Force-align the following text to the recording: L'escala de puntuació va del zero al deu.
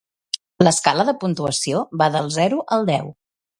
L'escala 0.63 1.05
de 1.09 1.15
puntuació 1.25 1.83
va 2.03 2.09
del 2.17 2.33
zero 2.39 2.61
al 2.79 2.91
deu. 2.93 3.15